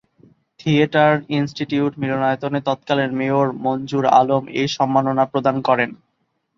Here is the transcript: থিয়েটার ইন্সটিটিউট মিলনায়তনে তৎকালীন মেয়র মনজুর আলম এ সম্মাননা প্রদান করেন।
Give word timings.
থিয়েটার 0.59 1.11
ইন্সটিটিউট 1.37 1.93
মিলনায়তনে 2.01 2.59
তৎকালীন 2.67 3.11
মেয়র 3.19 3.47
মনজুর 3.63 4.05
আলম 4.19 4.43
এ 4.53 4.63
সম্মাননা 4.77 5.23
প্রদান 5.31 5.55
করেন। 5.67 5.89